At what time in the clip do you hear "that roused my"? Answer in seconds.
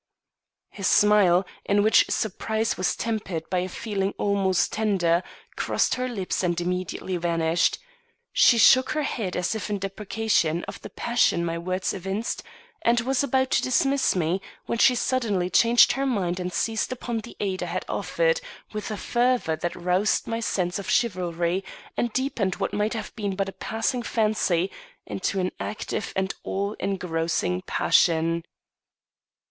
19.55-20.39